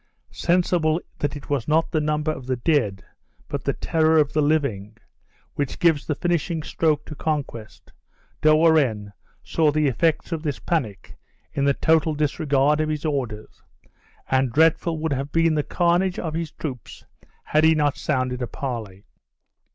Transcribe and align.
Sensible 0.31 0.99
that 1.19 1.35
it 1.35 1.47
was 1.51 1.67
not 1.67 1.91
the 1.91 2.01
number 2.01 2.31
of 2.31 2.47
the 2.47 2.55
dead, 2.55 3.05
but 3.47 3.63
the 3.63 3.73
terror 3.73 4.17
of 4.17 4.33
the 4.33 4.41
living, 4.41 4.97
which 5.53 5.77
gives 5.77 6.07
the 6.07 6.15
finishing 6.15 6.63
stroke 6.63 7.05
to 7.05 7.13
conquest, 7.13 7.91
De 8.41 8.49
Warenne 8.55 9.13
saw 9.43 9.69
the 9.71 9.85
effects 9.85 10.31
of 10.31 10.41
this 10.41 10.57
panic, 10.57 11.15
in 11.53 11.65
the 11.65 11.75
total 11.75 12.15
disregard 12.15 12.81
of 12.81 12.89
his 12.89 13.05
orders; 13.05 13.61
and 14.31 14.51
dreadful 14.51 14.97
would 14.97 15.13
have 15.13 15.31
been 15.31 15.53
the 15.53 15.61
carnage 15.61 16.17
of 16.17 16.33
his 16.33 16.49
troops 16.51 17.05
had 17.43 17.63
he 17.63 17.75
not 17.75 17.95
sounded 17.95 18.41
a 18.41 18.47
parley. 18.47 19.05